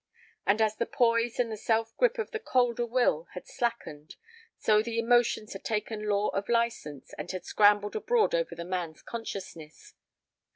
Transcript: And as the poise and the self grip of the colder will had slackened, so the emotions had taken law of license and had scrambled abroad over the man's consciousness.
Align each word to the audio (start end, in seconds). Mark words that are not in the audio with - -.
And 0.47 0.63
as 0.63 0.77
the 0.77 0.87
poise 0.87 1.39
and 1.39 1.51
the 1.51 1.55
self 1.57 1.95
grip 1.95 2.17
of 2.17 2.31
the 2.31 2.39
colder 2.39 2.87
will 2.87 3.25
had 3.35 3.45
slackened, 3.45 4.15
so 4.57 4.81
the 4.81 4.97
emotions 4.97 5.53
had 5.53 5.63
taken 5.63 6.09
law 6.09 6.29
of 6.29 6.49
license 6.49 7.13
and 7.19 7.29
had 7.31 7.45
scrambled 7.45 7.95
abroad 7.95 8.33
over 8.33 8.55
the 8.55 8.65
man's 8.65 9.03
consciousness. 9.03 9.93